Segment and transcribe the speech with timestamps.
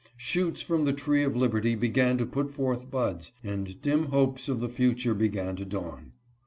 [0.17, 4.59] Shoots from the tree of liberty began to put forth buds, and dim hopes of
[4.59, 6.13] the future began to dawn.